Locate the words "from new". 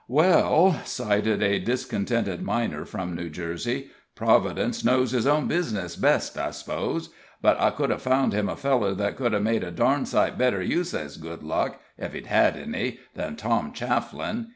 2.85-3.29